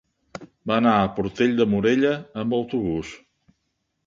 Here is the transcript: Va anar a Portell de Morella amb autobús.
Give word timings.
Va 0.71 0.77
anar 0.83 0.93
a 1.01 1.11
Portell 1.19 1.53
de 1.59 1.67
Morella 1.75 2.15
amb 2.45 2.57
autobús. 2.61 3.13